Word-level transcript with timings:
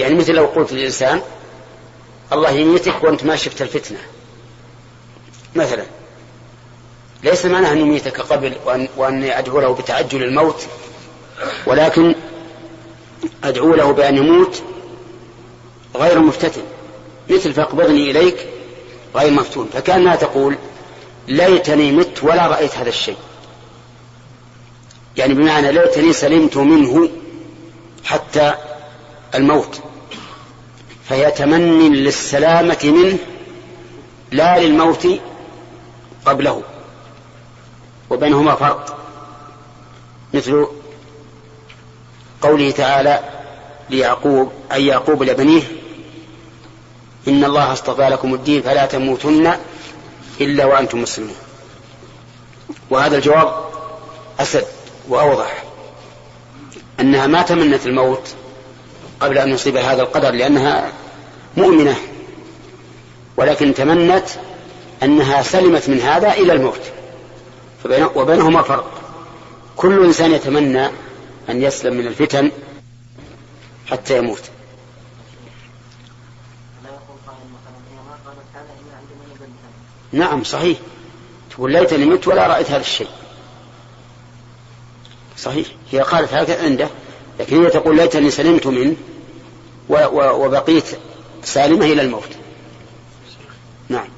يعني 0.00 0.14
مثل 0.14 0.34
لو 0.34 0.46
قلت 0.46 0.72
للإنسان 0.72 1.20
الله 2.32 2.50
يميتك 2.50 3.04
وأنت 3.04 3.24
ما 3.24 3.36
شفت 3.36 3.62
الفتنة. 3.62 3.98
مثلا 5.56 5.84
ليس 7.24 7.46
معناه 7.46 7.72
أن 7.72 7.78
يميتك 7.78 8.20
قبل 8.20 8.56
وأن 8.64 8.88
وأني 8.96 9.38
أدعو 9.38 9.60
له 9.60 9.74
بتعجل 9.74 10.22
الموت 10.22 10.66
ولكن 11.66 12.14
أدعو 13.44 13.74
له 13.74 13.92
بأن 13.92 14.16
يموت 14.16 14.62
غير 15.96 16.18
مفتتن. 16.18 16.62
مثل 17.30 17.52
فاقبضني 17.52 18.10
إليك 18.10 18.46
غير 19.16 19.30
مفتون. 19.30 19.68
فكأنها 19.72 20.16
تقول 20.16 20.56
ليتني 21.28 21.92
مت 21.92 22.22
ولا 22.22 22.46
رأيت 22.46 22.74
هذا 22.74 22.88
الشيء. 22.88 23.16
يعني 25.16 25.34
بمعنى 25.34 25.72
ليتني 25.72 26.12
سلمت 26.12 26.56
منه 26.56 27.10
حتى 28.04 28.54
الموت. 29.34 29.80
فهي 31.10 31.30
تمني 31.30 31.88
للسلامة 31.88 32.78
منه 32.84 33.18
لا 34.32 34.58
للموت 34.58 35.08
قبله. 36.26 36.62
وبينهما 38.10 38.54
فرق. 38.54 38.98
مثل 40.34 40.66
قوله 42.42 42.70
تعالى 42.70 43.20
ليعقوب 43.90 44.52
أي 44.72 44.86
يعقوب 44.86 45.22
لبنيه 45.22 45.62
إن 47.28 47.44
الله 47.44 47.72
اصطفى 47.72 48.02
لكم 48.02 48.34
الدين 48.34 48.62
فلا 48.62 48.86
تموتن 48.86 49.56
إلا 50.40 50.64
وأنتم 50.64 51.02
مسلمون. 51.02 51.36
وهذا 52.90 53.16
الجواب 53.16 53.64
أسد 54.40 54.64
وأوضح. 55.08 55.64
أنها 57.00 57.26
ما 57.26 57.42
تمنت 57.42 57.86
الموت 57.86 58.34
قبل 59.20 59.38
أن 59.38 59.48
يصيب 59.48 59.76
هذا 59.76 60.02
القدر 60.02 60.30
لأنها 60.30 60.92
مؤمنة 61.56 61.96
ولكن 63.36 63.74
تمنت 63.74 64.28
أنها 65.02 65.42
سلمت 65.42 65.88
من 65.88 66.00
هذا 66.00 66.32
إلى 66.32 66.52
الموت 66.52 66.80
وبينهما 68.14 68.62
فرق. 68.62 69.00
كل 69.76 70.04
إنسان 70.04 70.32
يتمنى 70.32 70.86
أن 71.48 71.62
يسلم 71.62 71.94
من 71.94 72.06
الفتن 72.06 72.50
حتى 73.86 74.18
يموت. 74.18 74.42
نعم 80.12 80.44
صحيح. 80.44 80.78
تقول 81.50 81.72
ليتني 81.72 82.04
مت 82.04 82.28
ولا 82.28 82.46
رأيت 82.46 82.70
هذا 82.70 82.80
الشيء. 82.80 83.08
صحيح. 85.38 85.66
هي 85.90 86.00
قالت 86.00 86.34
هكذا 86.34 86.64
عنده 86.64 86.88
لكن 87.40 87.64
هي 87.64 87.70
تقول 87.70 87.96
ليتني 87.96 88.30
سلمت 88.30 88.66
منه 88.66 88.96
وبقيت 90.12 90.84
سالمة 91.44 91.84
إلى 91.84 92.02
الموت. 92.02 92.36
نعم. 93.88 94.08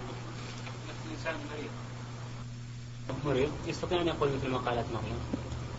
مريض؟ 3.25 3.51
يستطيع 3.67 4.01
أن 4.01 4.09
يقول 4.09 4.31
مثل 4.37 4.49
ما 4.49 4.59
قالت 4.59 4.87
مريم 4.93 5.19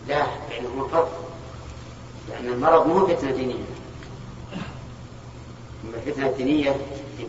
لا 0.08 0.26
لأنه 0.50 0.88
فرق 0.92 1.30
لأن 2.28 2.46
المرض 2.46 2.86
مو 2.86 3.06
فتنة 3.06 3.30
دينية. 3.30 3.64
الفتنة 5.94 6.26
الدينية 6.26 6.76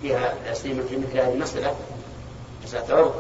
فيها 0.02 0.54
تسليم 0.54 0.84
في 0.90 0.98
مثل 0.98 1.18
هذه 1.18 1.34
المسألة 1.34 1.76
مسألة 2.64 2.96
عرض. 2.96 3.14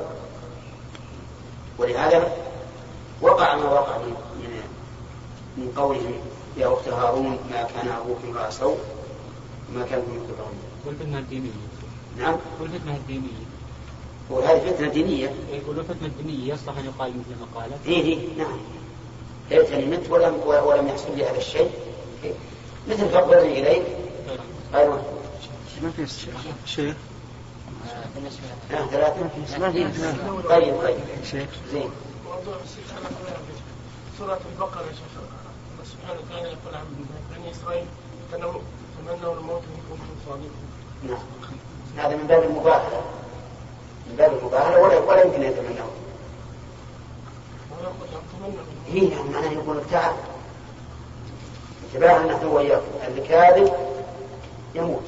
ولهذا 1.78 2.38
وقع 3.22 3.56
ما 3.56 3.64
وقع 3.64 3.98
من 3.98 4.16
من 5.58 5.72
قوله 5.78 6.20
يا 6.58 6.74
أخت 6.74 6.88
هارون 6.88 7.40
ما 7.52 7.64
كان 7.64 7.88
أبوك 7.88 8.18
امرأ 8.24 8.50
سوء 8.50 8.78
ما 9.76 9.86
كان 9.90 10.00
من 10.00 10.28
والفتنة 10.86 11.18
الدينية 11.20 11.52
نعم. 12.18 12.36
والفتنة 12.62 12.96
الدينية 12.96 13.46
وهذه 14.30 14.72
فتنة 14.72 14.88
دينية. 14.88 15.32
يقول 15.52 15.84
فتنة 15.84 16.12
دينية 16.24 16.54
يصلح 16.54 16.78
أن 16.78 16.86
يقال 16.86 17.10
مثل 17.12 17.40
ما 17.40 17.60
قالت. 17.62 17.86
إيه 17.86 18.02
إيه 18.04 18.38
نعم. 18.38 18.58
ليتني 19.52 19.86
مت 19.86 20.10
ولم 20.10 20.36
ولم 20.46 20.88
يحصل 20.88 21.18
لي 21.18 21.26
هذا 21.26 21.38
الشيء. 21.38 21.70
مثل 22.90 23.10
فقدني 23.10 23.60
إليك. 23.60 23.84
أيوة. 24.76 25.02
ما 25.84 25.92
في 25.92 26.08
شيخ 26.66 26.96
نعم 28.72 28.88
ثلاثة. 28.88 29.30
طيب 30.50 30.76
طيب. 30.82 30.98
شيخ 31.32 31.50
زين. 31.72 31.90
سورة 34.18 34.40
البقرة 34.54 34.82
يا 34.82 34.92
شيخ 34.92 35.12
الله 35.20 35.86
سبحانه 35.86 36.20
وتعالى 36.20 36.48
يقول 36.48 36.76
عن 36.76 36.86
بني 37.32 37.52
إسرائيل 37.52 37.86
تمنوا 38.32 39.34
الموت 39.40 39.62
إن 39.62 39.82
كنتم 39.90 40.16
صادقين 40.28 40.50
نعم 41.08 41.18
هذا 41.98 42.16
من 42.16 42.28
باب 42.28 42.44
المباهلة 42.44 43.02
من 44.10 44.16
باب 44.18 44.38
المباهلة 44.38 44.82
ولا 44.82 45.00
ولا 45.00 45.24
يمكن 45.24 45.44
أن 45.44 45.52
يتمنوا 45.52 45.88
هي 48.88 49.10
يعني 49.10 49.30
معناه 49.30 49.52
يقول 49.52 49.82
تعال. 49.92 50.16
انتباه 51.86 52.26
نحن 52.26 52.46
وإياكم 52.46 52.86
الكاذب 53.08 53.74
يموت. 54.76 55.04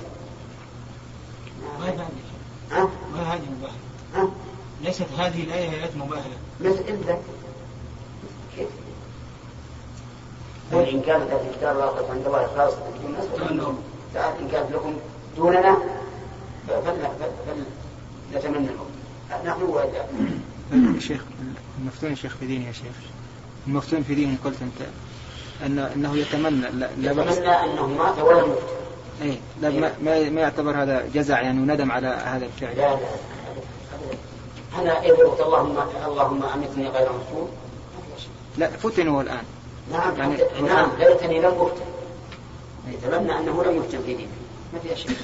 ما 1.79 1.87
هذه 1.87 2.07
ها؟ 2.71 2.89
ما 3.13 3.33
هذه 3.33 3.41
مباهلة؟ 3.59 4.31
ليست 4.81 5.05
هذه 5.17 5.43
الآية 5.43 5.69
آيات 5.69 5.95
مباهلة 5.95 6.37
مثل 6.59 6.83
انت 6.89 7.17
كيف؟ 8.55 8.67
قل 10.71 10.89
إن 10.89 11.01
كانت 11.01 11.31
هذه 11.31 11.51
كتاب 11.57 11.75
الله 11.75 11.85
قد 11.85 12.11
عند 12.11 12.25
الله 12.25 12.47
خالصة 12.57 12.77
فتمنوا 13.35 13.73
تعال 14.13 14.37
إن 14.39 14.47
كانت 14.47 14.71
لكم 14.71 14.97
دوننا 15.37 15.77
فلنتمنى 18.33 18.69
الموت 18.69 18.87
نحن 19.45 19.61
وإياكم 19.61 20.41
يا 20.95 20.99
شيخ 20.99 21.21
المفتون 21.81 22.15
شيخ 22.15 22.35
في 22.39 22.45
دين 22.45 22.61
يا 22.61 22.71
شيخ. 22.71 22.95
المفتون 23.67 24.03
في 24.03 24.15
دين 24.15 24.37
قلت 24.45 24.55
أنت. 24.61 24.87
أن 25.65 25.79
أنه 25.79 26.17
يتمنى 26.17 26.69
لا, 26.71 26.89
يتمنى 26.97 27.49
أنه 27.49 27.87
مات 27.87 28.19
ولم 28.19 28.51
يفتن 28.51 28.77
إيه 29.21 29.37
لا 29.61 29.69
ما, 29.69 29.93
ما 30.03 30.29
ما 30.29 30.41
يعتبر 30.41 30.83
هذا 30.83 31.09
جزع 31.13 31.41
يعني 31.41 31.61
وندم 31.61 31.91
على 31.91 32.07
هذا 32.07 32.45
الفعل. 32.45 32.77
لا 32.77 32.95
لا 32.95 32.99
أنا 34.81 35.01
إذا 35.05 35.15
قلت 35.15 35.39
اللهم 35.41 35.77
اللهم 36.05 36.43
أمتني 36.43 36.87
غير 36.87 37.09
مفتون. 37.13 37.49
لا 38.57 38.69
فتن 38.69 39.07
هو 39.07 39.21
الآن. 39.21 39.43
نعم 39.91 40.17
يعني 40.17 40.37
يعني 40.37 40.67
نعم 40.67 40.89
ليتني 40.99 41.39
لم 41.39 41.45
أفتن. 41.45 41.85
يتمنى 42.87 43.39
أنه 43.39 43.63
لم 43.63 43.77
يفتن 43.77 44.01
في 44.05 44.13
دينه. 44.13 44.29
ما 44.73 44.79
في 44.79 44.95
شيء. 44.95 45.17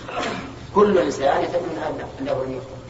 كل 0.76 0.98
إنسان 0.98 1.44
يتمنى 1.44 1.86
أنه 2.20 2.44
لم 2.44 2.54
يفتن 2.58 2.84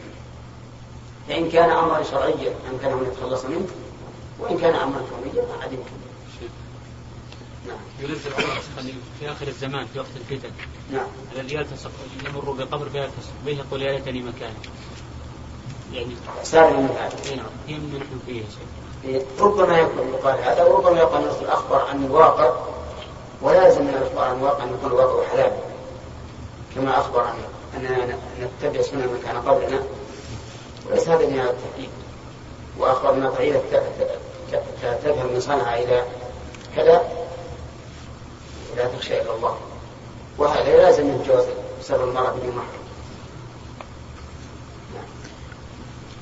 فإن 1.28 1.50
كان 1.50 1.70
أمرا 1.70 2.02
شرعيا 2.02 2.54
أمكنه 2.72 2.92
أن 2.92 3.06
يتخلص 3.12 3.44
منه 3.44 3.66
وإن 4.40 4.58
كان 4.58 4.74
أمرا 4.74 5.02
كونيا 5.10 5.44
يمكن. 5.64 6.04
نعم. 7.68 7.78
ينزل 8.00 8.30
الله 8.38 8.60
في 9.20 9.30
آخر 9.30 9.48
الزمان 9.48 9.86
في 9.86 9.98
وقت 9.98 10.08
الفتن. 10.30 10.50
نعم. 10.92 11.06
الذي 11.36 11.54
يلتصق 11.54 11.90
يمر 12.26 12.50
بقبر 12.50 12.88
فيلتصق 12.88 13.32
به 13.46 13.52
يقول 13.52 13.82
يا 13.82 13.92
ليتني 13.92 14.22
مكاني. 14.22 14.54
يعني 15.92 16.16
سالم 16.42 16.80
من 16.80 16.96
هذا 16.98 17.30
اي 17.30 17.36
نعم. 17.36 17.46
هي 17.68 17.74
من 17.74 17.96
نحن 17.96 18.20
فيه 18.26 18.42
إيه، 19.04 19.22
ربما 19.40 19.78
يكون 19.78 20.08
يقال 20.08 20.38
هذا 20.38 20.64
وربما 20.64 20.98
يقال 20.98 21.24
الرسول 21.24 21.46
أخبر 21.46 21.80
عن 21.80 22.04
الواقع 22.04 22.52
ولازم 23.42 23.82
من 23.82 23.88
الأخبار 23.88 24.24
عن 24.24 24.36
الواقع 24.36 24.64
أن 24.64 24.74
يكون 24.74 24.90
الواقع 24.90 25.28
حلال. 25.28 25.52
كما 26.74 27.00
أخبر 27.00 27.24
أننا 27.76 28.16
نتبع 28.40 28.82
سنة 28.82 29.00
من 29.00 29.22
كان 29.24 29.36
قبلنا 29.36 29.82
وليس 30.90 31.08
هذا 31.08 31.26
من 31.26 31.40
التحقيق 31.40 31.90
وأخبر 32.78 33.14
أن 33.14 33.30
فعيلة 33.30 33.62
تذهب 34.82 35.30
من 35.34 35.40
صنعاء 35.40 35.84
إلى 35.84 36.02
كذا. 36.76 37.02
ولا 38.72 38.88
تخشى 38.88 39.20
إلا 39.20 39.36
الله. 39.36 39.56
وهذا 40.38 40.76
لازم 40.76 41.06
من 41.06 41.24
جواز 41.28 41.44
سر 41.82 42.04
المرأة 42.04 42.30
بدون 42.30 42.50
محرم 42.50 42.84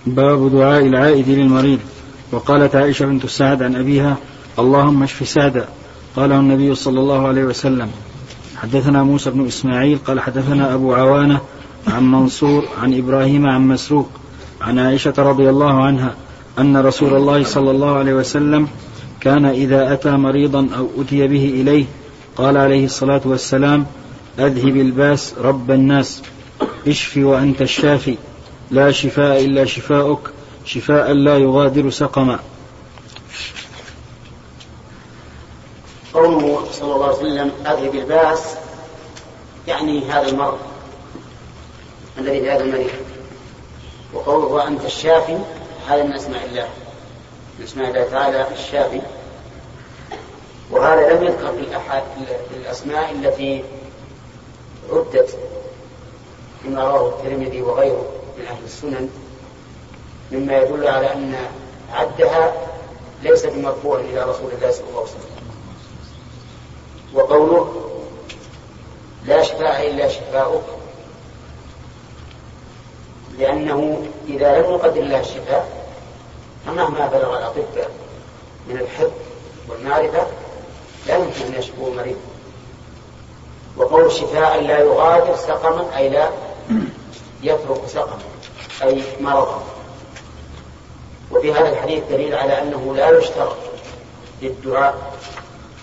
باب 0.06 0.52
دعاء 0.52 0.87
العائد 0.87 1.28
للمريض. 1.28 1.81
وقالت 2.32 2.76
عائشة 2.76 3.06
بنت 3.06 3.26
سعد 3.26 3.62
عن 3.62 3.76
أبيها 3.76 4.16
اللهم 4.58 5.02
اشف 5.02 5.28
سعدا 5.28 5.69
قاله 6.16 6.37
النبي 6.37 6.75
صلى 6.75 7.00
الله 7.00 7.28
عليه 7.28 7.44
وسلم. 7.44 7.93
حدثنا 8.62 9.03
موسى 9.03 9.31
بن 9.31 9.47
إسماعيل 9.47 9.99
قال 10.06 10.20
حدثنا 10.20 10.75
أبو 10.75 10.94
عوانة 10.94 11.41
عن 11.87 12.12
منصور 12.12 12.64
عن 12.82 12.99
إبراهيم 12.99 13.47
عن 13.47 13.69
مسروق 13.69 14.09
عن 14.61 14.79
عائشة 14.79 15.14
رضي 15.19 15.50
الله 15.50 15.82
عنها 15.85 16.14
أن 16.59 16.76
رسول 16.76 17.14
الله 17.14 17.44
صلى 17.44 17.70
الله 17.70 17.97
عليه 17.97 18.14
وسلم 18.14 18.69
كان 19.20 19.44
إذا 19.44 19.93
أتى 19.93 20.11
مريضا 20.11 20.69
أو 20.76 20.88
أتي 20.99 21.29
به 21.29 21.44
إليه 21.44 21.85
قال 22.37 22.56
عليه 22.56 22.85
الصلاة 22.85 23.20
والسلام 23.25 23.87
أذهب 24.38 24.76
الباس 24.76 25.35
رب 25.38 25.70
الناس 25.70 26.23
اشف 26.88 27.17
وأنت 27.17 27.62
الشافي 27.62 28.17
لا 28.70 28.91
شفاء 28.91 29.44
إلا 29.44 29.64
شفاؤك 29.64 30.31
شفاء 30.64 31.12
لا 31.12 31.38
يغادر 31.38 31.91
سقما 31.91 32.38
قوله 36.14 36.67
صلى 36.73 36.94
الله 36.94 37.06
عليه 37.06 37.17
وسلم 37.17 37.53
أذهب 37.67 37.94
الباس 37.94 38.55
يعني 39.69 40.11
هذا 40.11 40.29
المرض 40.29 40.59
الذي 42.19 42.41
في 42.41 42.50
هذا 42.50 42.64
المريض 42.64 42.91
وقوله 44.14 44.47
وأنت 44.47 44.85
الشافي 44.85 45.38
هذا 45.88 46.03
من 46.03 46.12
أسماء 46.12 46.44
الله. 46.44 46.69
من 47.59 47.64
أسماء 47.64 47.88
الله 47.88 48.05
تعالى 48.05 48.47
الشافي. 48.53 49.00
وهذا 50.70 51.14
لم 51.14 51.25
يذكر 51.25 51.53
في 52.50 52.56
الأسماء 52.56 53.12
التي 53.12 53.64
عدت 54.93 55.38
فيما 56.62 56.85
رواه 56.85 57.09
الترمذي 57.09 57.62
وغيره 57.62 58.06
من 58.38 58.47
أهل 58.47 58.64
السنن 58.64 59.11
مما 60.32 60.59
يدل 60.59 60.88
على 60.88 61.12
أن 61.12 61.35
عدها 61.93 62.53
ليس 63.23 63.47
بمرفوع 63.47 64.00
إلى 64.00 64.23
رسول 64.23 64.53
الله 64.53 64.70
صلى 64.70 64.88
الله 64.88 65.00
عليه 65.00 65.11
وسلم. 65.11 65.31
وقوله 67.14 67.88
لا 69.26 69.43
شفاء 69.43 69.91
إلا 69.91 70.09
شفاؤك. 70.09 70.64
لأنه 73.38 74.06
إذا 74.29 74.59
لم 74.59 74.70
يقدر 74.70 75.00
الله 75.00 75.20
الشفاء 75.20 75.87
فمهما 76.67 77.06
بلغ 77.06 77.38
الأطباء 77.38 77.91
من 78.69 78.76
الحفظ 78.76 79.11
والمعرفة 79.69 80.26
لا 81.06 81.17
يمكن 81.17 81.44
أن 81.47 81.55
يشفوا 81.59 81.88
المريض 81.88 82.17
وقول 83.76 84.06
الشفاء 84.06 84.61
لا 84.61 84.79
يغادر 84.79 85.37
سقما 85.37 85.97
أي 85.97 86.09
لا 86.09 86.31
يترك 87.43 87.87
سقما 87.87 88.19
أي 88.82 89.03
مرضا. 89.20 89.62
وفي 91.31 91.53
هذا 91.53 91.69
الحديث 91.69 92.05
دليل 92.11 92.35
على 92.35 92.62
أنه 92.62 92.94
لا 92.97 93.19
يشترط 93.19 93.56
للدعاء 94.43 95.12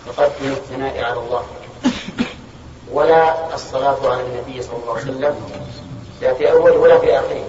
تقدم 0.08 0.52
الثناء 0.52 1.04
على 1.04 1.20
الله 1.20 1.44
ولا 2.92 3.54
الصلاة 3.56 3.98
على 4.04 4.22
النبي 4.22 4.62
صلى 4.62 4.76
الله 4.82 4.94
عليه 4.94 5.04
وسلم 5.04 5.36
لا 6.22 6.34
في 6.34 6.52
أول 6.52 6.72
ولا 6.72 6.98
في 7.00 7.20
آخره 7.20 7.44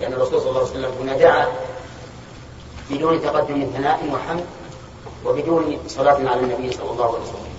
لأن 0.00 0.12
الرسول 0.12 0.40
صلى 0.40 0.48
الله 0.50 0.60
عليه 0.60 0.70
وسلم 0.70 0.92
هنا 1.00 1.16
دعا 1.16 1.46
بدون 2.90 3.22
تقدم 3.22 3.70
ثناء 3.76 4.10
وحمد 4.12 4.44
وبدون 5.24 5.78
صلاة 5.88 6.14
على 6.14 6.40
النبي 6.40 6.72
صلى 6.72 6.90
الله 6.90 7.04
عليه 7.04 7.22
وسلم. 7.22 7.52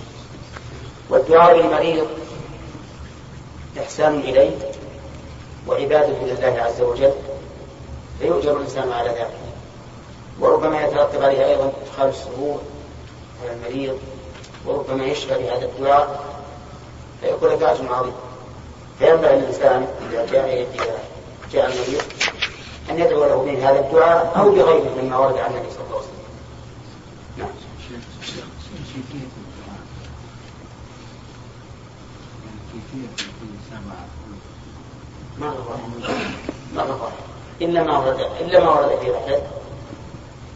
والدعاء 1.10 1.56
للمريض 1.56 2.06
إحسان 3.78 4.20
إليه 4.20 4.56
وعبادة 5.68 6.18
لله 6.22 6.62
عز 6.62 6.80
وجل 6.80 7.12
فيؤجر 8.20 8.56
الإنسان 8.56 8.92
على 8.92 9.08
ذلك. 9.08 9.38
وربما 10.40 10.82
يترتب 10.82 11.22
عليها 11.22 11.46
أيضا 11.46 11.72
إدخال 11.86 12.08
السرور 12.08 12.60
على 13.44 13.52
المريض 13.52 13.98
وربما 14.66 15.04
يشفى 15.04 15.34
بهذا 15.38 15.64
الدعاء 15.64 16.24
فيكون 17.20 17.48
لك 17.48 17.62
عظيم 17.62 18.12
فينبغي 18.98 19.34
الإنسان 19.34 19.88
إذا 20.10 20.26
جاء 20.26 20.66
إذا 20.74 20.98
جاء 21.52 21.66
المريض 21.66 22.02
أن 22.90 22.98
يدعو 22.98 23.24
له 23.24 23.44
بهذا 23.44 23.80
الدعاء 23.80 24.32
أو 24.36 24.50
بغيره 24.50 25.02
مما 25.02 25.18
ورد 25.18 25.38
عن 25.38 25.50
النبي 25.50 25.70
صلى 25.70 25.84
الله 25.86 25.96
عليه 25.96 26.06
وسلم. 26.06 26.14
نعم. 27.38 27.48
ما 35.38 35.54
ما 36.74 36.84
ما 36.84 37.10
إلا 37.60 37.82
ما 37.82 37.98
ورد 37.98 38.20
إلا 38.40 38.64
ما 38.64 38.70
ورد 38.70 38.98
في 39.00 39.10
رحلة. 39.10 39.42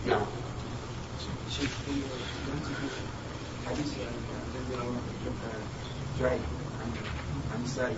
نعم 0.07 0.21
شيخ 1.51 1.71
في 1.87 1.93
حديث 3.69 3.87
الذي 4.55 4.77
جعل 6.21 6.39
عن 6.81 6.91
عن 7.55 7.65
السائل 7.65 7.97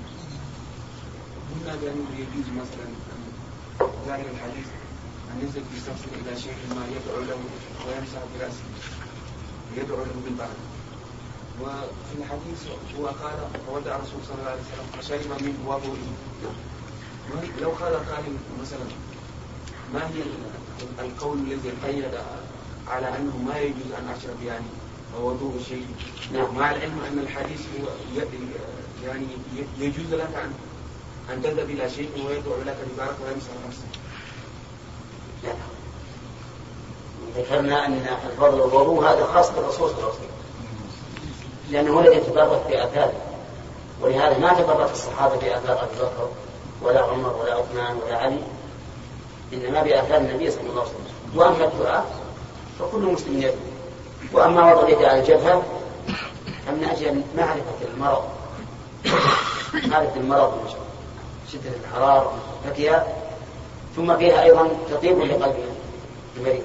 قلنا 1.51 1.77
بأنه 1.77 2.07
يجوز 2.19 2.47
مثلا 2.57 2.87
ظاهر 4.07 4.25
الحديث 4.35 4.67
أن 5.33 5.41
ينزل 5.43 5.63
في 5.73 5.81
شخص 5.87 6.03
إلى 6.13 6.41
شيخ 6.41 6.57
ما 6.77 6.87
يدعو 6.87 7.21
له 7.25 7.39
ويمسح 7.87 8.21
برأسه 8.39 8.65
يدعو 9.77 9.97
له 10.05 10.21
بالبعض 10.25 10.57
وفي 11.63 12.15
الحديث 12.19 12.67
هو 12.99 13.07
قال 13.07 13.39
فودع 13.67 13.97
الرسول 13.97 14.21
صلى 14.29 14.39
الله 14.39 14.51
عليه 14.51 14.61
وسلم 14.61 15.01
فشرب 15.01 15.43
منه 15.43 15.71
وضوئه 15.71 16.11
لو 17.61 17.71
قال 17.71 17.95
قائل 17.95 18.37
مثلا 18.63 18.87
ما 19.95 20.07
هي 20.09 20.23
القول 20.99 21.39
الذي 21.39 21.71
قيد 21.87 22.15
على 22.89 23.17
انه 23.19 23.37
ما 23.37 23.59
يجوز 23.59 23.93
ان 23.99 24.09
اشرب 24.09 24.43
يعني 24.43 24.65
وضوء 25.19 25.55
الشيء 25.61 25.87
نعم. 26.33 26.55
مع 26.55 26.71
العلم 26.71 27.01
أن 27.13 27.19
الحديث 27.19 27.61
هو 27.81 27.89
يعني 29.07 29.27
يجوز 29.79 30.15
لك 30.15 30.29
ان 30.45 30.53
أن 31.33 31.43
تذهب 31.43 31.71
إلى 31.71 31.91
شيء 31.91 32.11
ويدعو 32.17 32.55
لك 32.67 32.77
ببارك 32.95 33.17
ويمسح 33.27 33.51
نفسك 33.69 34.01
لا 35.45 35.53
ذكرنا 37.37 37.87
ان 37.87 38.07
الفضل 38.31 38.55
الوضوء 38.55 39.05
هذا 39.05 39.25
خاص 39.25 39.51
بالرسول 39.51 39.91
صلى 39.91 39.99
الله 39.99 40.09
عليه 40.09 40.15
وسلم 40.15 40.31
لأنه 41.71 41.93
هو 41.93 42.01
الذي 42.01 42.17
يتبرك 42.17 42.63
باثاره 42.69 43.13
ولهذا 44.01 44.39
ما 44.39 44.53
تبرك 44.53 44.91
الصحابة 44.91 45.37
باثار 45.37 45.83
أبي 45.83 45.95
بكر 45.95 46.29
ولا 46.83 47.03
عمر 47.03 47.37
ولا 47.37 47.55
عثمان 47.55 47.97
ولا 47.97 48.17
علي 48.17 48.41
إنما 49.53 49.83
بآثار 49.83 50.17
النبي 50.17 50.51
صلى 50.51 50.61
الله 50.61 50.81
عليه 50.81 50.91
وسلم. 50.91 51.37
وأما 51.37 51.65
الدعاء 51.65 52.07
فكل 52.79 53.01
مسلم 53.01 53.39
يدعو. 53.39 53.55
وأما 54.33 54.75
وضع 54.75 54.83
اليد 54.83 55.03
على 55.03 55.21
الجبهة 55.21 55.63
فمن 56.67 56.85
أجل 56.85 57.23
معرفة 57.37 57.93
المرض 57.95 58.25
معرفة 59.89 60.21
المرض 60.21 60.75
شدة 61.53 61.71
الحرارة 61.85 62.35
فتها 62.65 63.07
ثم 63.97 64.17
فيها 64.17 64.43
أيضا 64.43 64.69
تطيب 64.91 65.19
لقلب 65.19 65.55
المريض 66.37 66.63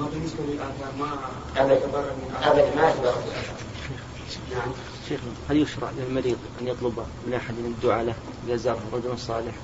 بالنسبة 0.00 0.38
للآثار 0.48 0.92
ما 0.98 1.18
أبدا 1.56 1.80
أبدا 2.42 2.74
ما 2.76 2.90
يتبرر 2.90 3.22
نعم. 4.52 4.72
شيخ 5.08 5.20
هل 5.50 5.56
يشرع 5.56 5.90
للمريض 5.98 6.36
أن 6.60 6.68
يطلب 6.68 7.06
من 7.26 7.34
أحد 7.34 7.54
الدعاء 7.58 8.04
له 8.04 8.14
إذا 8.46 8.56
زاره 8.56 8.80
رجل 8.92 9.18
صالح؟ 9.18 9.54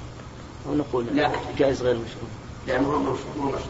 أو 0.69 0.75
نقول 0.75 1.07
لا. 1.13 1.31
جائز 1.59 1.83
غير 1.83 1.95
مشروع؟ 1.95 2.29
لأنه 2.67 2.89
هو 2.89 2.99
مشروع. 2.99 3.61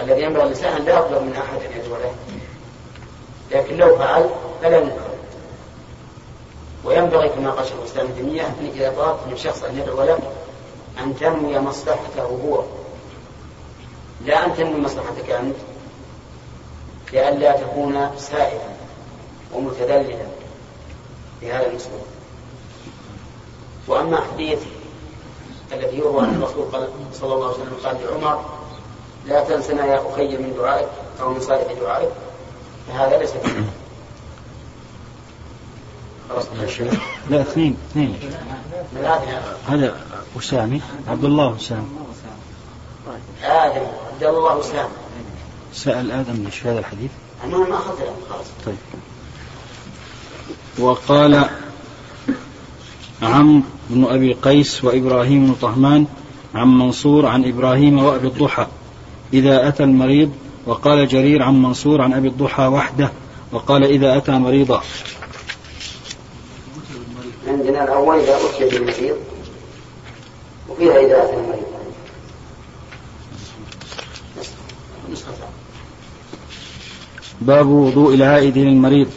الذي 0.00 0.22
ينبغي 0.22 0.42
الإنسان 0.42 0.84
لا 0.84 0.98
يطلب 0.98 1.22
من 1.22 1.36
أحد 1.36 1.62
أن 1.62 1.80
يدعو 1.80 1.96
له 1.96 2.14
لكن 3.50 3.76
لو 3.76 3.96
فعل 3.96 4.30
فلا 4.62 4.78
ينكر. 4.78 5.12
وينبغي 6.84 7.28
كما 7.28 7.50
قال 7.50 7.66
شيخ 7.66 7.76
الإسلام 7.78 8.06
ابن 8.06 8.16
تيمية 8.16 8.46
أن 8.46 8.70
إذا 8.74 8.90
طلبت 8.90 9.18
من 9.30 9.36
شخص 9.36 9.62
أن 9.62 9.78
يدعو 9.78 10.02
لك 10.02 10.18
أن 10.98 11.16
تنوي 11.16 11.58
مصلحته 11.58 12.22
هو. 12.22 12.62
لا 14.24 14.46
أن 14.46 14.54
تنوي 14.56 14.80
مصلحتك 14.80 15.30
أنت 15.30 15.56
لئلا 17.12 17.56
تكون 17.56 18.10
سائلا 18.18 18.72
ومتذللا 19.54 20.26
في 21.40 21.52
هذا 21.52 21.66
المسلم 21.66 22.02
وأما 23.88 24.20
حديث 24.20 24.58
الذي 25.72 25.98
يروى 25.98 26.20
أن 26.20 26.42
الرسول 26.42 26.88
صلى 27.12 27.34
الله 27.34 27.46
عليه 27.46 27.56
وسلم 27.56 27.76
قال 27.84 27.96
لعمر 28.04 28.44
لا 29.26 29.44
تنسنا 29.44 29.86
يا 29.86 30.12
أخي 30.12 30.36
من 30.36 30.54
دعائك 30.58 30.88
أو 31.20 31.34
من 31.34 31.40
صالح 31.40 31.72
دعائك. 31.80 32.08
فهذا 32.88 33.18
ليس 33.18 33.30
فيه. 33.30 33.72
لا 37.30 37.40
اثنين 37.40 37.76
اثنين. 37.90 38.18
هذا 39.68 39.96
أسامي 40.38 40.80
عبد 41.08 41.24
الله 41.24 41.56
أسامي 41.56 41.86
آدم 43.44 43.86
عبد 44.12 44.22
الله 44.22 44.60
أسامي 44.60 44.88
سأل 45.74 46.10
آدم 46.10 46.44
ليش 46.44 46.66
هذا 46.66 46.78
الحديث؟ 46.78 47.10
أنا 47.44 47.56
ما 47.56 47.74
أخذت 47.74 47.98
خلاص. 48.30 48.46
طيب. 48.66 48.76
وقال 50.78 51.44
عمرو 53.22 53.62
بن 53.90 54.04
أبي 54.04 54.32
قيس 54.32 54.84
وإبراهيم 54.84 55.46
بن 55.46 55.54
طهمان 55.54 56.06
عن 56.54 56.78
منصور 56.78 57.26
عن 57.26 57.44
إبراهيم 57.44 58.04
وأبي 58.04 58.26
الضحى. 58.26 58.66
إذا 59.32 59.68
أتى 59.68 59.84
المريض 59.84 60.32
وقال 60.66 61.08
جرير 61.08 61.42
عن 61.42 61.62
منصور 61.62 62.02
عن 62.02 62.12
أبي 62.12 62.28
الضحى 62.28 62.66
وحده 62.66 63.12
وقال 63.52 63.84
إذا 63.84 64.16
أتى 64.16 64.32
مريضا 64.32 64.82
عندنا 67.48 67.84
الأول 67.84 68.18
إذا 68.18 68.36
أتي 68.36 68.78
بالمريض 68.78 69.16
وفيها 70.68 71.00
إذا 71.00 71.24
أتى 71.24 71.34
المريض. 71.34 71.62
باب 77.40 77.66
وضوء 77.66 78.14
العائد 78.14 78.58
للمريض 78.58 79.08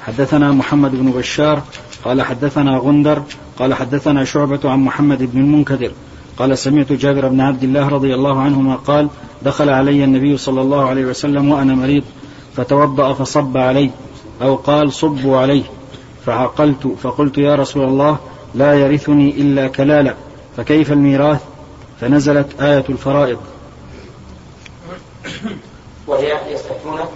حدثنا 0.00 0.52
محمد 0.52 0.90
بن 0.90 1.10
بشار 1.10 1.62
قال 2.04 2.22
حدثنا 2.22 2.78
غندر 2.78 3.22
قال 3.58 3.74
حدثنا 3.74 4.24
شعبة 4.24 4.70
عن 4.70 4.78
محمد 4.78 5.22
بن 5.22 5.40
المنكدر. 5.40 5.92
قال 6.38 6.58
سمعت 6.58 6.92
جابر 6.92 7.28
بن 7.28 7.40
عبد 7.40 7.62
الله 7.62 7.88
رضي 7.88 8.14
الله 8.14 8.40
عنهما 8.40 8.76
قال 8.76 9.08
دخل 9.42 9.70
علي 9.70 10.04
النبي 10.04 10.36
صلى 10.36 10.60
الله 10.60 10.88
عليه 10.88 11.04
وسلم 11.04 11.50
وأنا 11.50 11.74
مريض 11.74 12.04
فتوضأ 12.56 13.12
فصب 13.12 13.56
علي 13.56 13.90
أو 14.42 14.54
قال 14.54 14.92
صبوا 14.92 15.38
عليه 15.38 15.62
فعقلت 16.26 16.86
فقلت 17.02 17.38
يا 17.38 17.54
رسول 17.54 17.84
الله 17.84 18.18
لا 18.54 18.74
يرثني 18.74 19.30
إلا 19.30 19.68
كلالة 19.68 20.14
فكيف 20.56 20.92
الميراث؟ 20.92 21.40
فنزلت 22.00 22.60
آية 22.60 22.84
الفرائض. 22.88 23.38
وهي 26.06 26.52
يستفتونك 26.52 27.08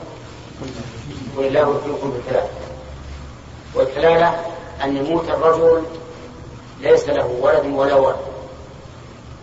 قل 1.36 1.44
الله 1.44 1.60
يفتيكم 1.60 2.10
بالكلالة 2.10 2.48
والكلالة 3.74 4.34
أن 4.84 4.96
يموت 4.96 5.28
الرجل 5.28 5.82
ليس 6.82 7.08
له 7.08 7.26
ولد 7.40 7.66
ولا 7.74 7.94
ولد. 7.94 8.16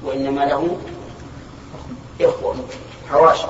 وإنما 0.06 0.42
له 0.42 0.78
إخوة 2.22 2.56
حواشي 3.10 3.48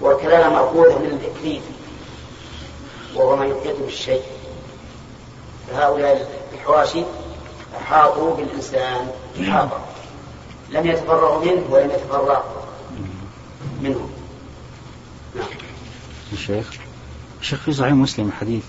والكلالة 0.00 0.48
مأخوذة 0.50 0.98
من 0.98 1.20
الإكليل 1.20 1.60
وهو 3.14 3.36
ما 3.36 3.46
يحيط 3.46 3.76
بالشيء. 3.80 4.22
فهؤلاء 5.70 6.30
الحواشي 6.54 7.02
أحاطوا 7.76 8.36
بالإنسان 8.36 9.10
إحاطة 9.40 9.80
لم 10.70 10.86
يتفرغوا 10.86 11.44
منه 11.44 11.62
ولم 11.70 11.90
يتفرغ 11.90 12.40
منه. 13.82 14.08
نعم. 15.36 15.46
الشيخ. 16.32 16.72
الشيخ 17.40 17.60
في 17.60 17.72
صحيح 17.72 17.92
مسلم 17.92 18.32
حديث 18.32 18.64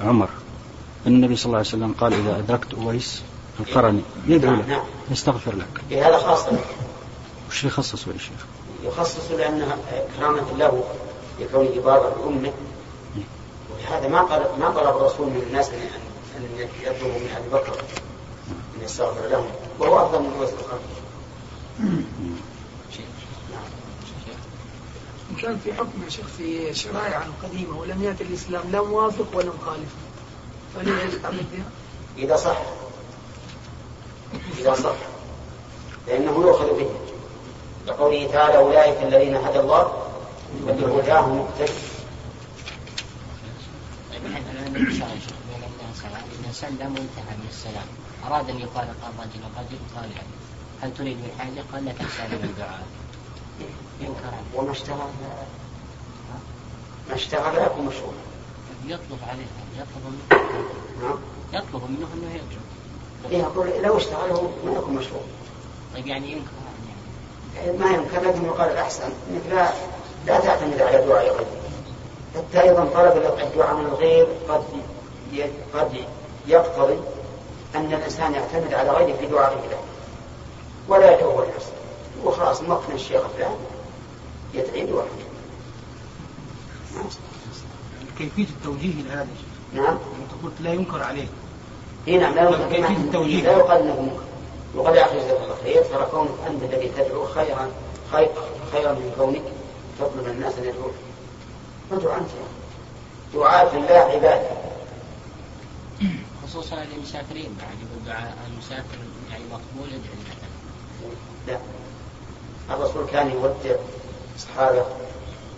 عمر 0.00 0.28
النبي 1.06 1.36
صلى 1.36 1.46
الله 1.46 1.58
عليه 1.58 1.68
وسلم 1.68 1.94
قال 2.00 2.12
إذا 2.12 2.38
أدركت 2.38 2.74
أويس 2.74 3.22
القرني. 3.60 4.02
يدعو 4.26 4.50
نعم، 4.50 4.60
لك. 4.60 4.68
نعم. 4.68 4.84
يستغفر 5.10 5.54
لك. 5.56 5.80
في 5.88 6.00
هذا 6.00 6.18
خاص 6.18 6.44
وش 7.48 7.64
يخصص 7.64 8.06
يا 8.06 8.18
شيخ؟ 8.18 8.46
يخصص 8.82 9.30
لأنها 9.30 9.76
كرامة 10.18 10.56
له 10.58 10.84
لكونه 11.40 11.82
بارا 11.84 12.10
لأمة. 12.10 12.52
ولهذا 13.70 14.08
ما 14.08 14.22
طلب 14.22 14.46
ما 14.58 14.70
طلب 14.70 14.96
الرسول 14.96 15.26
من 15.26 15.42
الناس 15.48 15.68
أن 15.68 15.74
أن 16.36 16.68
يطلبوا 16.82 17.08
من 17.18 17.34
أبي 17.36 17.48
بكر 17.48 17.72
أن 18.78 18.84
يستغفر 18.84 19.28
لهم. 19.28 19.46
وهو 19.78 20.06
أفضل 20.06 20.22
من 20.22 20.32
وسط 20.40 20.54
الخلق 20.58 20.80
إن 25.30 25.36
كان 25.42 25.58
في 25.64 25.74
حكم 25.74 26.02
يا 26.04 26.08
شيخ 26.10 26.26
في 26.38 26.74
شرائع 26.74 27.22
قديمة 27.42 27.78
ولم 27.78 28.02
يأتي 28.02 28.24
الإسلام 28.24 28.62
لا 28.72 28.82
موافق 28.82 29.26
ولا 29.34 29.50
مخالف 29.62 29.88
فهل 30.74 30.88
يتعمد 30.88 31.46
بها؟ 31.52 31.64
إذا 32.18 32.36
صح. 32.36 32.56
إذا 34.58 34.74
صح 34.74 34.96
لأنه 36.06 36.32
يؤخذ 36.32 36.78
به. 36.78 36.90
لقوله 37.86 38.28
تعالى 38.32 38.56
أولئك 38.56 39.02
الذين 39.02 39.36
هدى 39.36 39.60
الله 39.60 39.92
وبهداه 40.68 41.26
مقتدي. 41.26 41.72
طيب 44.12 44.26
إذا 46.44 46.52
سلم 46.52 46.94
وانتهى 46.94 47.34
من 47.38 47.46
السلام 47.50 47.86
أراد 48.26 48.50
أن 48.50 48.60
يقال 48.60 48.86
قال 49.02 49.12
رجل 49.18 49.40
الرجل 49.44 49.78
قال 49.96 50.08
هل 50.82 50.94
تريد 50.94 51.16
من 51.16 51.30
حاجة 51.38 51.64
قال 51.72 51.84
لا 51.84 51.92
تسأل 51.92 52.30
من 52.30 52.54
دعاء 52.58 52.86
ينكر 54.00 54.34
وما 54.54 54.72
اشتغل؟ 54.72 54.96
ما 57.08 57.14
اشتغل 57.14 57.56
لا 57.56 57.66
يكون 57.66 57.86
مشروع 57.86 58.12
يطلب 58.86 59.18
عليه 59.28 59.46
يطلب 59.76 60.04
منه 60.04 60.40
نعم. 61.02 61.18
يطلب 61.52 61.82
منه 61.90 62.08
أنه 62.14 62.30
يرجع. 62.34 62.63
يقول 63.30 63.68
لو 63.82 63.96
اشتغله 63.96 64.50
ما 64.66 64.72
يكون 64.72 64.94
مشروع. 64.94 65.20
طيب 65.94 66.06
يعني 66.06 66.34
عنه 66.34 66.42
يعني. 67.56 67.78
ما 67.78 67.90
يمكن 67.90 68.28
لكن 68.28 68.44
يقال 68.44 68.70
الأحسن. 68.70 69.12
أنك 69.30 69.42
لا 69.50 69.68
لا 70.26 70.40
تعتمد 70.40 70.82
على 70.82 71.06
دعاء 71.06 71.24
غيره 71.24 71.46
حتى 72.34 72.60
أيضا 72.60 72.84
طلب 72.84 73.38
الدعاء 73.42 73.74
من 73.74 73.86
الغير 73.86 74.26
قد 74.48 74.64
قد 75.74 75.94
يقتضي 76.46 76.98
أن 77.74 77.92
الإنسان 77.92 78.34
يعتمد 78.34 78.74
على 78.74 78.90
غيره 78.90 79.16
في 79.16 79.26
دعائه 79.26 79.54
له. 79.54 79.78
ولا 80.88 81.14
يتوه 81.14 81.46
نفسه 81.56 81.72
وخلاص 82.24 82.62
مقنع 82.62 82.94
الشيخ 82.94 83.22
فلان 83.26 83.56
يدعي 84.54 84.86
دعاء 84.86 85.08
كيفية 88.18 88.44
التوجيه 88.44 89.02
لهذا 89.02 89.28
نعم. 89.72 89.94
أنت 89.94 90.44
قلت 90.44 90.60
لا 90.60 90.72
ينكر 90.72 91.02
عليه. 91.02 91.26
اي 92.08 92.16
نعم 92.18 92.34
لا 92.34 92.42
يقال 92.42 92.84
التوجيه؟ 92.96 93.42
لا 93.42 93.52
يقال 93.52 93.82
انه 93.82 94.00
منكر 94.00 94.24
وقد 94.74 94.94
يا 94.94 95.04
أخي 95.04 95.18
جزاك 95.18 95.40
الله 95.44 95.56
خير 95.64 95.82
ترى 95.84 96.06
كونك 96.10 96.30
أنت 96.46 96.62
الذي 96.62 96.88
تدعو 96.96 97.26
خيرا 97.26 97.70
خير 98.12 98.28
خيرا 98.72 98.92
من 98.92 99.12
كونك 99.18 99.42
تطلب 100.00 100.26
الناس 100.26 100.52
أن 100.58 100.64
يدعوك 100.64 100.94
ادعو 101.92 102.12
أنت 102.12 102.28
يا 102.28 102.42
أخي. 102.42 103.38
دعاء 103.38 103.68
في 103.68 103.76
الله 103.76 103.94
عبادة 103.94 104.50
خصوصا 106.46 106.76
للمسافرين 106.76 107.56
بعد 107.60 107.68
يقول 107.78 108.06
دعاء 108.06 108.36
المسافر 108.52 108.98
يعني 109.30 109.44
مقبول 109.44 109.88
يدعي 109.88 110.16
مثلا 110.20 110.48
لا 111.48 111.58
الرسول 112.74 113.06
كان 113.06 113.30
يودع 113.30 113.76
اصحابه 114.38 114.84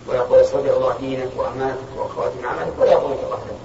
ويقول 0.07 0.39
استودع 0.39 0.71
الله 0.77 0.97
دينك 0.99 1.29
وأمانتك 1.37 1.97
وخواتم 1.97 2.45
عملك 2.47 2.73
ولا 2.79 2.91
يقول 2.91 3.11
لك 3.11 3.19
الله 3.23 3.35
خير. 3.37 3.57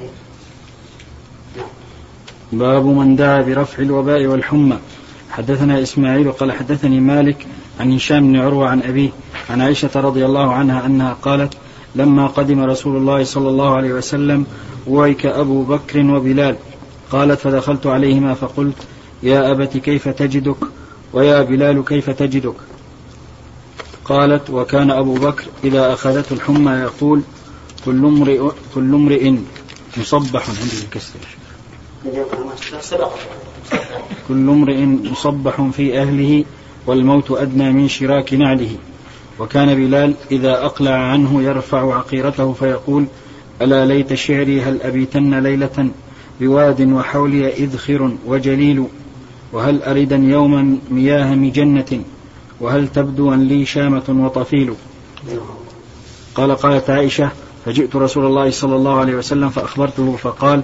إيه. 0.00 0.08
نعم 0.08 1.47
باب 2.52 2.86
من 2.86 3.16
دعا 3.16 3.42
برفع 3.42 3.82
الوباء 3.82 4.26
والحمى. 4.26 4.78
حدثنا 5.30 5.82
إسماعيل 5.82 6.32
قال 6.32 6.52
حدثني 6.52 7.00
مالك 7.00 7.46
عن 7.80 7.92
هشام 7.92 8.32
بن 8.32 8.36
عروة 8.36 8.68
عن 8.68 8.82
أبيه 8.82 9.10
عن 9.50 9.60
عائشة 9.60 9.90
رضي 9.94 10.26
الله 10.26 10.52
عنها 10.52 10.86
أنها 10.86 11.12
قالت 11.22 11.54
لما 11.94 12.26
قدم 12.26 12.60
رسول 12.60 12.96
الله 12.96 13.24
صلى 13.24 13.48
الله 13.48 13.76
عليه 13.76 13.92
وسلم 13.92 14.46
ويك 14.86 15.26
أبو 15.26 15.62
بكر 15.62 16.00
وبلال 16.00 16.56
قالت 17.10 17.40
فدخلت 17.40 17.86
عليهما 17.86 18.34
فقلت 18.34 18.76
يا 19.22 19.50
أبت 19.50 19.76
كيف 19.76 20.08
تجدك؟ 20.08 20.56
ويا 21.12 21.42
بلال 21.42 21.84
كيف 21.84 22.10
تجدك؟ 22.10 22.54
قالت 24.04 24.50
وكان 24.50 24.90
أبو 24.90 25.14
بكر 25.14 25.44
إذا 25.64 25.92
أخذته 25.92 26.32
الحمى 26.32 26.72
يقول 26.72 27.22
كل 27.84 28.04
امرئ 28.04 28.50
كل 28.74 28.94
امرئ 28.94 29.34
مصبح 29.96 30.48
عندي 30.48 30.84
الكسر. 30.84 31.18
كل 34.28 34.50
امرئ 34.50 34.84
مصبح 34.84 35.62
في 35.72 35.98
أهله 36.00 36.44
والموت 36.86 37.30
أدنى 37.30 37.72
من 37.72 37.88
شراك 37.88 38.34
نعله. 38.34 38.70
وكان 39.38 39.74
بلال 39.74 40.14
إذا 40.30 40.64
أقلع 40.64 40.94
عنه 40.94 41.42
يرفع 41.42 41.94
عقيرته 41.96 42.52
فيقول 42.52 43.06
ألا 43.62 43.86
ليت 43.86 44.14
شعري 44.14 44.62
هل 44.62 44.82
أبيتن 44.82 45.42
ليلة 45.42 45.90
بواد 46.40 46.92
وحولي 46.92 47.54
إذخر 47.54 48.12
وجليل؟ 48.26 48.84
وهل 49.52 49.82
أردا 49.82 50.16
يوما 50.16 50.78
مياه 50.90 51.34
مجنة؟ 51.34 52.02
وهل 52.60 52.88
تبدو 52.88 53.34
أن 53.34 53.48
لي 53.48 53.64
شامة 53.64 54.04
وطفيل؟ 54.08 54.74
قال 56.34 56.56
قالت 56.56 56.90
عائشة 56.90 57.30
فجئت 57.64 57.96
رسول 57.96 58.26
الله 58.26 58.50
صلى 58.50 58.76
الله 58.76 58.98
عليه 58.98 59.14
وسلم 59.14 59.48
فأخبرته 59.48 60.16
فقال 60.16 60.62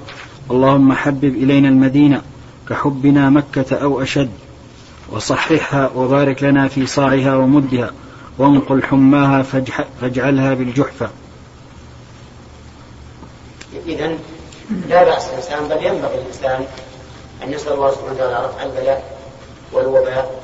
اللهم 0.50 0.92
حبب 0.92 1.24
إلينا 1.24 1.68
المدينة 1.68 2.22
كحبنا 2.68 3.30
مكة 3.30 3.76
أو 3.76 4.02
أشد 4.02 4.30
وصححها 5.12 5.90
وبارك 5.96 6.42
لنا 6.42 6.68
في 6.68 6.86
صاعها 6.86 7.36
ومدها 7.36 7.90
وانقل 8.38 8.82
حماها 8.82 9.42
فاجعلها 10.00 10.54
بالجحفة. 10.54 11.10
إذا 13.86 14.06
لا 14.88 15.04
بأس 15.04 15.28
الإنسان 15.28 15.68
بل 15.68 15.86
ينبغي 15.86 16.14
الإنسان 16.14 16.64
أن 17.42 17.52
يسأل 17.52 17.72
الله 17.72 17.90
سبحانه 17.90 18.12
وتعالى 18.12 18.46
رفع 18.46 18.62
البلاء 18.62 19.18
والوباء 19.72 20.40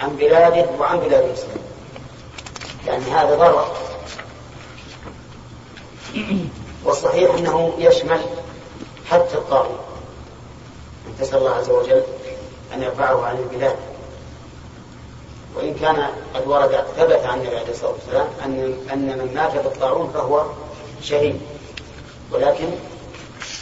عن 0.00 0.16
بلاده 0.16 0.66
وعن 0.80 0.98
بلاد 0.98 1.24
المسلمين 1.24 1.62
لأن 2.86 3.02
هذا 3.02 3.34
ضرر. 3.36 3.66
والصحيح 6.84 7.34
أنه 7.34 7.72
يشمل 7.78 8.20
حتى 9.12 9.34
الطاغوت. 9.34 9.80
أن 11.06 11.16
تسأل 11.20 11.38
الله 11.38 11.50
عز 11.50 11.70
وجل 11.70 12.02
أن 12.74 12.82
يرفعه 12.82 13.24
عن 13.26 13.36
البلاد. 13.36 13.76
وإن 15.54 15.74
كان 15.74 16.08
قد 16.34 16.46
ورد 16.46 16.84
ثبت 16.96 17.24
عن 17.24 17.40
النبي 17.40 17.56
عليه 17.56 17.70
الصلاة 17.70 17.92
والسلام 17.92 18.26
أن 18.44 18.78
أن 18.92 19.18
من 19.18 19.34
مات 19.34 19.54
بالطاعون 19.54 20.10
فهو 20.14 20.46
شهيد. 21.02 21.40
ولكن 22.30 22.68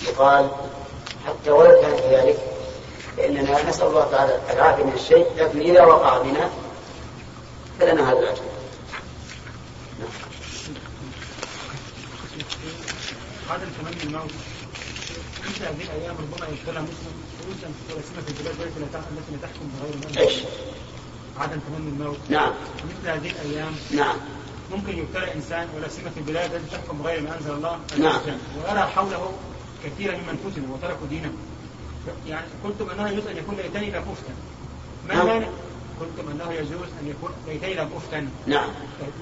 يقال 0.03 0.49
حتى 1.27 1.51
ولو 1.51 1.81
كان 1.81 1.97
كذلك 1.99 2.39
فإننا 3.17 3.69
نسأل 3.69 3.87
الله 3.87 4.09
تعالى 4.11 4.41
العافية 4.51 4.85
من 4.85 4.93
الشيء 4.93 5.27
لكن 5.37 5.61
إذا 5.61 5.85
وقع 5.85 6.19
بنا 6.19 6.51
فلنا 7.81 8.13
هذا 8.13 8.19
الأجر. 8.19 8.43
عدم 13.51 13.67
تمني 13.81 14.03
الموت 14.03 14.31
مثل 15.51 15.65
هذه 15.65 15.83
الأيام 15.83 16.17
ربما 16.17 16.49
يشتغل 16.49 16.83
مسلم 16.83 17.15
خصوصا 17.39 17.69
في 17.89 18.23
في 18.23 18.41
البلاد 18.41 18.61
التي 18.61 19.37
تحكم 19.43 19.69
بغير 19.81 20.29
إيش 20.29 20.35
عدم 21.39 21.59
تمني 21.59 21.89
الموت 21.89 22.19
نعم 22.29 22.53
مثل 22.85 23.09
هذه 23.09 23.31
الأيام 23.31 23.73
نعم 23.91 24.17
ممكن 24.73 24.99
يبتلى 24.99 25.35
انسان 25.35 25.69
ولا 25.77 25.89
سيما 25.89 26.11
في 26.11 26.21
البلاد 26.21 26.55
التي 26.55 26.77
تحكم 26.77 27.03
غير 27.03 27.21
ما 27.21 27.39
انزل 27.39 27.51
الله 27.51 27.81
نعم. 27.99 28.21
ويرى 28.57 28.81
حوله 28.81 29.33
كثيرا 29.85 30.17
ممن 30.17 30.51
فتنوا 30.51 30.77
وتركوا 30.77 31.07
دينهم 31.07 31.37
يعني 32.27 32.47
قلتم 32.65 32.91
انه 32.91 33.09
يجوز 33.09 33.27
ان 33.27 33.37
يكون 33.37 33.57
ليتني 33.57 33.91
لم 33.91 34.05
افتن 34.13 34.35
ما. 35.09 35.23
المانع 35.23 35.49
قلتم 36.01 36.31
انه 36.31 36.53
يجوز 36.53 36.89
ان 37.03 37.09
يكون 37.09 37.31
ليتني 37.47 37.75
لم 37.75 37.91
افتن 37.97 38.29
نعم 38.47 38.69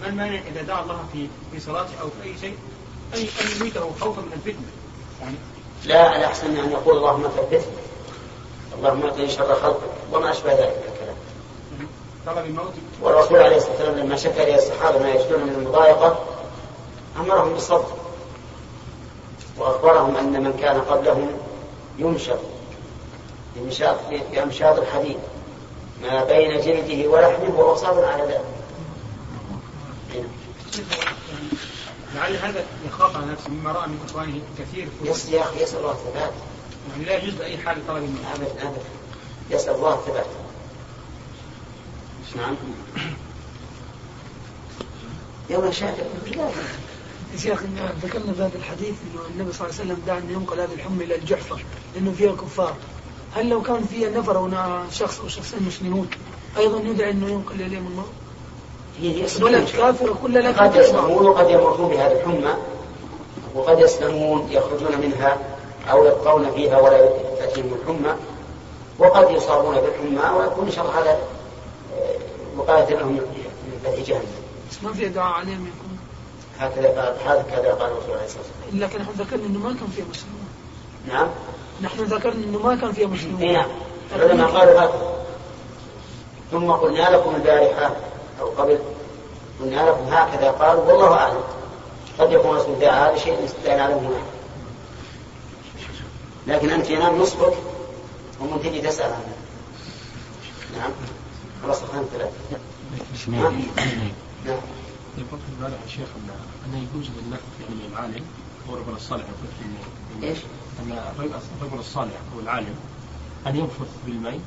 ما 0.00 0.08
المانع 0.08 0.40
اذا 0.52 0.62
دعا 0.62 0.82
الله 0.82 1.04
في 1.12 1.26
في 1.52 1.60
صلاته 1.60 2.00
أو 2.00 2.08
في 2.08 2.28
اي 2.28 2.38
شيء 2.40 2.56
ان 3.14 3.26
يميته 3.56 3.92
خوفا 4.00 4.22
من 4.22 4.32
الفتنه 4.32 4.66
يعني 5.20 5.36
لا 5.84 6.16
الأحسن 6.16 6.56
أن 6.56 6.72
يقول 6.72 6.96
اللهم 6.96 7.22
ثبته 7.22 7.64
اللهم 8.78 9.06
اقني 9.06 9.28
شر 9.28 9.54
خلقك 9.54 9.90
وما 10.12 10.30
أشبه 10.30 10.52
ذلك 10.52 10.76
من 10.76 10.92
الكلام. 10.92 11.16
والرسول 13.02 13.38
عليه 13.38 13.56
الصلاة 13.56 13.72
والسلام 13.72 13.98
لما 13.98 14.16
شكى 14.16 14.42
إلى 14.42 14.54
الصحابة 14.54 14.98
ما 14.98 15.10
يجدون 15.10 15.40
من 15.42 15.54
المضايقة 15.58 16.18
أمرهم 17.20 17.52
بالصبر. 17.52 17.86
وأخبرهم 19.58 20.16
أن 20.16 20.42
من 20.42 20.52
كان 20.52 20.80
قبلهم 20.80 21.28
ينشر 21.98 22.38
بمشاط 23.56 23.96
بأمشاط 24.32 24.78
الحديد 24.78 25.18
ما 26.02 26.24
بين 26.24 26.60
جلده 26.60 27.08
ولحمه 27.08 27.58
وهو 27.58 27.76
صابر 27.76 28.04
على 28.04 28.22
ذلك. 28.22 28.44
لعل 32.14 32.36
هذا 32.36 32.64
يخاف 32.86 33.16
على 33.16 33.26
نفسه 33.26 33.50
مما 33.50 33.72
رأى 33.72 33.88
من 33.88 34.06
إخوانه 34.08 34.40
كثير 34.58 34.88
يسأل 35.04 35.78
الله 35.78 35.92
الثبات. 35.92 36.32
يعني 36.90 37.04
لا 37.04 37.16
يجوز 37.16 37.34
باي 37.34 37.58
حال 37.58 37.86
طلب 37.86 38.04
الموت 38.04 38.24
أبدا 38.34 38.68
أبدا 38.68 38.80
يسأل 39.50 39.74
الله 39.74 39.94
الثبات. 39.94 40.26
نعم. 42.36 42.56
يوم 45.50 45.72
شاكر 45.72 46.02
يا 47.32 47.38
شيخ 47.38 47.62
ذكرنا 48.02 48.32
في 48.32 48.42
هذا 48.42 48.56
الحديث 48.56 48.94
إنه 49.12 49.22
النبي 49.34 49.52
صلى 49.52 49.68
الله 49.68 49.80
عليه 49.80 49.92
وسلم 49.92 50.02
دعا 50.06 50.18
أن 50.18 50.30
ينقل 50.30 50.60
هذه 50.60 50.74
الحمى 50.74 51.04
إلى 51.04 51.14
الجحفة 51.14 51.56
لأنه 51.94 52.12
فيها 52.12 52.32
كفار. 52.32 52.76
هل 53.36 53.48
لو 53.48 53.62
كان 53.62 53.84
فيها 53.84 54.10
نفر 54.10 54.36
أو 54.36 54.50
شخص 54.90 55.20
أو 55.20 55.28
شخصين 55.28 55.62
مسلمون 55.62 56.10
أيضا 56.56 56.80
يدعى 56.80 57.10
إنه 57.10 57.28
ينقل 57.28 57.62
إليهم 57.62 57.86
الموت؟ 57.86 58.12
كافره 59.76 60.18
كلها 60.22 60.42
لا 60.42 60.62
قد. 60.62 60.76
يسلمون 60.76 61.26
وقد 61.26 61.50
يمرون 61.50 61.88
بهذه 61.88 62.12
الحمى 62.12 62.54
وقد 63.54 63.80
يسلمون 63.80 64.48
يخرجون 64.50 65.00
منها 65.02 65.38
أو 65.90 66.04
يبقون 66.04 66.50
فيها 66.50 66.80
ولا 66.80 67.08
تأتيهم 67.38 67.76
الحمى 67.82 68.16
وقد 68.98 69.30
يصابون 69.30 69.74
بالحمى 69.74 70.38
ويكون 70.38 70.70
شر 70.70 70.82
هذا 70.82 71.10
آه، 71.10 72.16
وقاية 72.56 72.94
لهم 72.94 73.12
من 73.12 73.80
فتح 73.84 74.00
جهنم. 74.08 74.22
ما 74.82 74.92
فيها 74.92 75.08
دعاء 75.08 75.32
عليهم 75.32 75.66
يكون 75.66 75.98
هكذا 76.58 76.88
قال 76.88 77.14
هكذا 77.24 77.72
قال 77.72 77.90
الرسول 77.92 78.14
عليه 78.14 78.24
الصلاة 78.24 78.42
والسلام. 78.42 78.84
لكن 78.84 78.98
نحن 78.98 79.10
ذكرنا 79.18 79.46
إنه 79.46 79.58
ما 79.58 79.68
كان 79.68 79.88
فيها 79.88 80.04
مسلمون. 80.10 80.48
نعم. 81.08 81.28
نحن 81.82 82.04
ذكرنا 82.04 82.44
إنه 82.44 82.58
ما 82.58 82.76
كان 82.76 82.92
فيها 82.92 83.06
مسلمون. 83.06 83.42
اي 83.42 83.52
نعم. 83.52 83.68
العلماء 84.16 84.46
قالوا 84.46 84.80
هكذا 84.80 85.18
ثم 86.50 86.70
قلنا 86.70 87.10
لكم 87.10 87.34
البارحة 87.34 87.90
أو 88.40 88.48
قبل 88.48 88.78
قلنا 89.60 89.90
لكم 89.90 90.04
هكذا 90.04 90.50
قالوا 90.50 90.84
والله 90.84 91.14
أعلم. 91.14 91.40
قد 92.18 92.32
يكون 92.32 92.56
رسول 92.56 92.78
دعا 92.78 93.08
هذا 93.08 93.18
شيء 93.18 93.44
استدعى 93.44 93.80
عليه 93.80 93.94
هناك. 93.94 94.24
لكن 96.46 96.70
أنت 96.70 96.90
ينام 96.90 97.18
نصفك 97.18 97.52
ومن 98.40 98.62
تجي 98.62 98.80
تسأل 98.80 99.12
عنه. 99.12 99.36
نعم. 100.78 100.90
خلاص 101.62 101.82
أخذنا 101.82 102.04
ثلاثة 102.12 102.32
نعم. 103.28 103.42
نعم. 104.46 104.60
يقول 105.18 105.40
في 105.40 105.52
البارح 105.56 105.82
يا 105.82 105.88
شيخ 105.88 106.08
ان 106.16 106.30
انه 106.66 106.78
يجوز 106.78 107.10
للنفس 107.10 107.42
يعني 107.60 107.86
العالم 107.92 108.24
أو 108.68 108.74
الرجل 108.74 108.96
الصالح 108.96 109.24
يقول 109.24 109.78
في 110.20 110.26
إيش؟ 110.26 110.38
أن 110.82 110.92
الرجل 110.92 111.34
الرجل 111.60 111.78
الصالح 111.80 112.14
أو 112.34 112.40
العالم 112.40 112.74
أن 113.46 113.56
ينفث 113.56 113.88
بالماء 114.06 114.40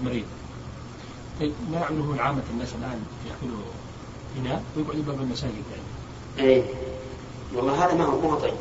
المريض. 0.00 0.24
طيب 1.40 1.52
ما 1.72 1.78
يعمله 1.78 2.22
عامة 2.22 2.42
الناس 2.50 2.68
الآن 2.74 3.04
ياخذوا 3.26 3.62
إناء؟ 4.38 4.62
ويقعدوا 4.76 5.02
باب 5.02 5.20
المساجد 5.20 5.62
يعني. 5.70 6.48
إيه. 6.50 6.62
والله 7.54 7.84
هذا 7.86 7.94
ما 7.94 8.04
هو 8.04 8.20
مو 8.20 8.34
طيب. 8.34 8.54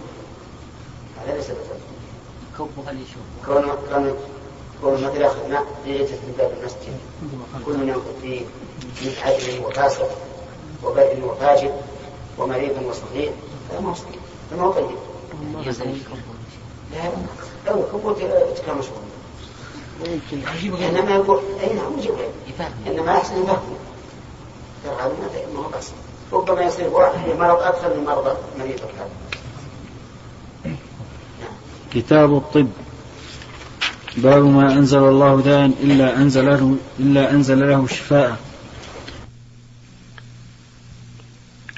هذا 1.21 1.35
ليس 1.35 1.45
بطيب. 1.45 1.83
كبها 2.57 2.91
اللي 2.91 3.03
يشوف 3.03 3.45
كون 3.45 3.63
كون 3.89 4.15
كون 4.81 4.93
مثل 4.93 5.21
ياخذ 5.21 5.49
ماء 5.49 5.65
يجلس 5.85 6.09
في 6.09 6.31
باب 6.37 6.51
المسجد. 6.59 6.97
كل 7.65 7.77
من 7.77 7.87
ينفق 7.87 8.15
فيه 8.21 8.41
من 9.01 9.13
عدل 9.23 9.65
وفاسق 9.65 10.09
وبر 10.83 11.19
وفاجر 11.23 11.71
ومريض 12.37 12.83
وصغير. 12.85 13.31
هذا 13.71 13.79
ما 13.79 13.89
هو 13.89 13.93
صحيح 13.93 14.15
هذا 14.51 14.61
ما 14.61 14.67
هو 14.67 14.71
طيب. 14.71 14.85
الكبه 15.69 16.17
لا 16.93 17.11
لو 17.67 17.83
كبوت 17.93 18.19
كان 18.65 18.81
إنما 20.05 21.11
يقول 21.15 21.39
اي 21.63 21.73
نعم 21.73 21.99
يجيب 21.99 22.11
غيره 22.11 22.31
يفهم. 22.49 22.71
إنما 22.87 23.11
احسن 23.17 23.33
يفهم 23.43 23.57
ما- 24.85 25.69
هو 26.33 26.39
ربما 26.39 26.61
يصير 26.61 26.87
واحد 26.87 27.29
بمرض 27.29 27.59
أكثر 27.59 27.97
من 27.97 28.03
مرض 28.05 28.37
مريض 28.59 28.79
كتاب 31.93 32.37
الطب. 32.37 32.67
باب 34.17 34.43
ما 34.45 34.73
أنزل 34.73 34.97
الله 34.97 35.41
داء 35.41 35.65
إلا 35.65 36.15
أنزل 36.17 36.45
له 36.45 36.75
إلا 36.99 37.31
أنزل 37.31 37.69
له 37.69 37.87
شفاء 37.87 38.37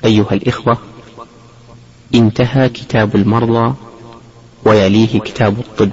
أيها 0.06 0.32
الإخوة 0.34 0.78
انتهى 2.16 2.70
كتاب 2.70 3.16
المرضى 3.16 3.74
ويليه 4.66 5.20
كتاب 5.20 5.60
الطب. 5.60 5.92